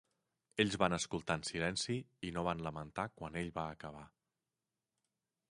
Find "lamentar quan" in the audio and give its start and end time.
2.69-3.39